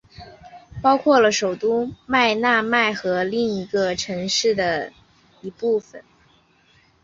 [0.81, 3.95] 包括了首都麦纳麦和另一个
[4.27, 4.91] 市的
[5.41, 6.03] 一部份。